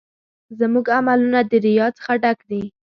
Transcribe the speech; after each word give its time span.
زموږ 0.59 0.85
عملونه 0.97 1.39
د 1.49 1.51
ریا 1.65 1.87
څخه 1.97 2.13
ډک 2.21 2.39
دي. 2.49 2.63